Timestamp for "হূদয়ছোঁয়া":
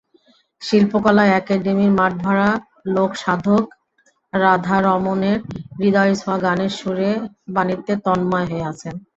5.75-6.37